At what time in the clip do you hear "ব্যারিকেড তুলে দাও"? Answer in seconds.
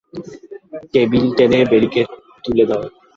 1.71-2.83